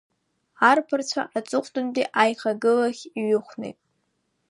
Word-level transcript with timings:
Арԥарцәа 0.69 1.21
аҵыхәтәантәи 1.37 2.11
аихагылахь 2.21 3.03
иҩыхәнеит. 3.19 3.77